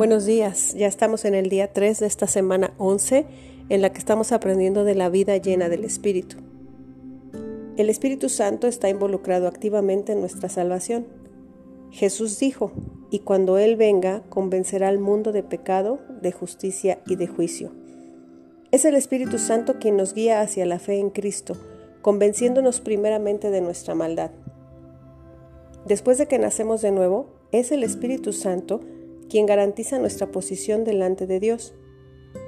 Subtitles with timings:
[0.00, 3.26] Buenos días, ya estamos en el día 3 de esta semana 11
[3.68, 6.38] en la que estamos aprendiendo de la vida llena del Espíritu.
[7.76, 11.06] El Espíritu Santo está involucrado activamente en nuestra salvación.
[11.90, 12.72] Jesús dijo,
[13.10, 17.70] y cuando Él venga, convencerá al mundo de pecado, de justicia y de juicio.
[18.70, 21.58] Es el Espíritu Santo quien nos guía hacia la fe en Cristo,
[22.00, 24.30] convenciéndonos primeramente de nuestra maldad.
[25.84, 28.80] Después de que nacemos de nuevo, es el Espíritu Santo
[29.30, 31.72] quien garantiza nuestra posición delante de Dios.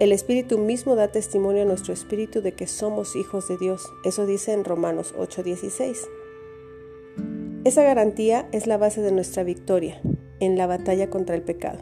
[0.00, 3.86] El Espíritu mismo da testimonio a nuestro espíritu de que somos hijos de Dios.
[4.04, 6.06] Eso dice en Romanos 8:16.
[7.64, 10.02] Esa garantía es la base de nuestra victoria
[10.40, 11.78] en la batalla contra el pecado,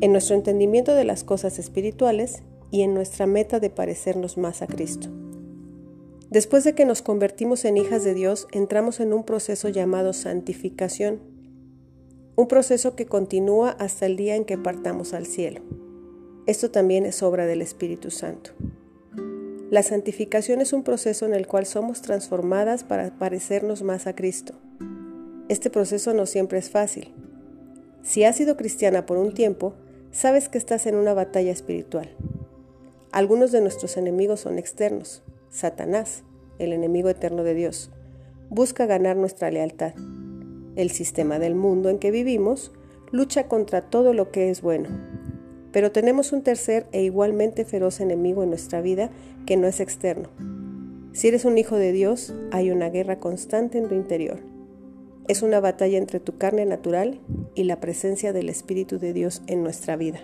[0.00, 4.66] en nuestro entendimiento de las cosas espirituales y en nuestra meta de parecernos más a
[4.66, 5.08] Cristo.
[6.30, 11.31] Después de que nos convertimos en hijas de Dios, entramos en un proceso llamado santificación
[12.42, 15.60] un proceso que continúa hasta el día en que partamos al cielo.
[16.48, 18.50] Esto también es obra del Espíritu Santo.
[19.70, 24.54] La santificación es un proceso en el cual somos transformadas para parecernos más a Cristo.
[25.48, 27.14] Este proceso no siempre es fácil.
[28.02, 29.74] Si has sido cristiana por un tiempo,
[30.10, 32.10] sabes que estás en una batalla espiritual.
[33.12, 35.22] Algunos de nuestros enemigos son externos.
[35.48, 36.24] Satanás,
[36.58, 37.92] el enemigo eterno de Dios,
[38.50, 39.94] busca ganar nuestra lealtad.
[40.76, 42.72] El sistema del mundo en que vivimos
[43.10, 44.88] lucha contra todo lo que es bueno.
[45.70, 49.10] Pero tenemos un tercer e igualmente feroz enemigo en nuestra vida
[49.46, 50.28] que no es externo.
[51.12, 54.40] Si eres un hijo de Dios, hay una guerra constante en tu interior.
[55.28, 57.20] Es una batalla entre tu carne natural
[57.54, 60.20] y la presencia del Espíritu de Dios en nuestra vida.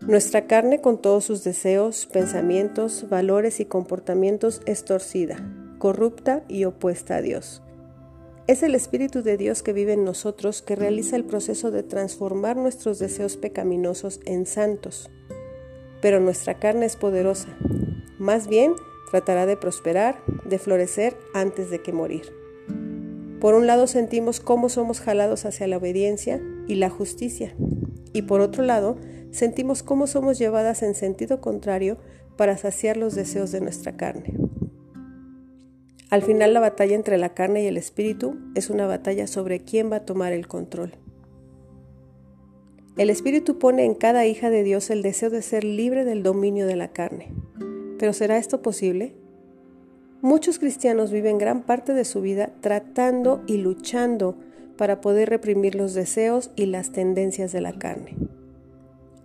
[0.00, 5.36] Nuestra carne con todos sus deseos, pensamientos, valores y comportamientos es torcida,
[5.78, 7.62] corrupta y opuesta a Dios.
[8.48, 12.56] Es el Espíritu de Dios que vive en nosotros que realiza el proceso de transformar
[12.56, 15.08] nuestros deseos pecaminosos en santos.
[16.00, 17.56] Pero nuestra carne es poderosa.
[18.18, 18.74] Más bien,
[19.12, 22.34] tratará de prosperar, de florecer antes de que morir.
[23.40, 27.54] Por un lado sentimos cómo somos jalados hacia la obediencia y la justicia.
[28.12, 28.96] Y por otro lado,
[29.30, 31.96] sentimos cómo somos llevadas en sentido contrario
[32.36, 34.41] para saciar los deseos de nuestra carne.
[36.12, 39.90] Al final la batalla entre la carne y el espíritu es una batalla sobre quién
[39.90, 40.92] va a tomar el control.
[42.98, 46.66] El espíritu pone en cada hija de Dios el deseo de ser libre del dominio
[46.66, 47.32] de la carne.
[47.98, 49.14] Pero ¿será esto posible?
[50.20, 54.36] Muchos cristianos viven gran parte de su vida tratando y luchando
[54.76, 58.16] para poder reprimir los deseos y las tendencias de la carne.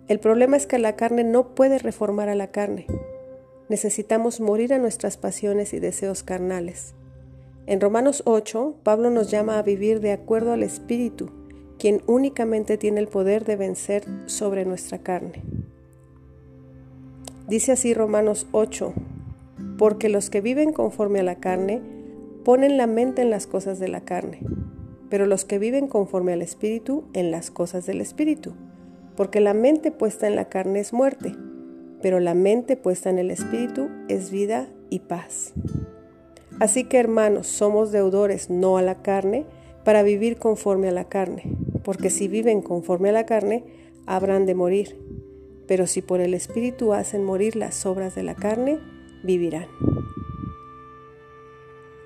[0.06, 2.86] El problema es que la carne no puede reformar a la carne
[3.68, 6.94] necesitamos morir a nuestras pasiones y deseos carnales.
[7.66, 11.30] En Romanos 8, Pablo nos llama a vivir de acuerdo al Espíritu,
[11.78, 15.42] quien únicamente tiene el poder de vencer sobre nuestra carne.
[17.46, 18.94] Dice así Romanos 8,
[19.76, 21.82] porque los que viven conforme a la carne
[22.44, 24.40] ponen la mente en las cosas de la carne,
[25.10, 28.54] pero los que viven conforme al Espíritu en las cosas del Espíritu,
[29.14, 31.34] porque la mente puesta en la carne es muerte
[32.02, 35.52] pero la mente puesta en el Espíritu es vida y paz.
[36.60, 39.46] Así que hermanos, somos deudores no a la carne
[39.84, 41.44] para vivir conforme a la carne,
[41.84, 43.64] porque si viven conforme a la carne,
[44.06, 44.98] habrán de morir,
[45.66, 48.78] pero si por el Espíritu hacen morir las obras de la carne,
[49.22, 49.66] vivirán.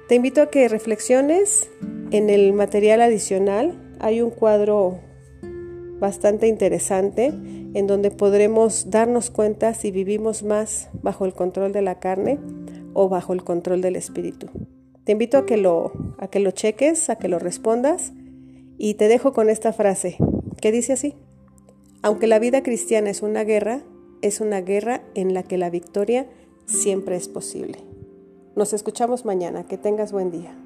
[0.09, 1.71] Te invito a que reflexiones
[2.11, 3.95] en el material adicional.
[3.99, 4.99] Hay un cuadro
[5.99, 7.33] bastante interesante
[7.75, 12.38] en donde podremos darnos cuenta si vivimos más bajo el control de la carne
[12.94, 14.49] o bajo el control del espíritu.
[15.05, 18.12] Te invito a que lo, a que lo cheques, a que lo respondas
[18.78, 20.16] y te dejo con esta frase
[20.61, 21.16] que dice así,
[22.03, 23.82] aunque la vida cristiana es una guerra,
[24.22, 26.27] es una guerra en la que la victoria
[26.66, 27.78] siempre es posible.
[28.55, 30.56] Nos escuchamos mañana, que tengas buen día.